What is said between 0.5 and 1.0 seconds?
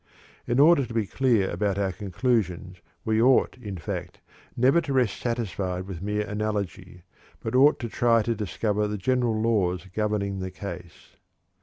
order to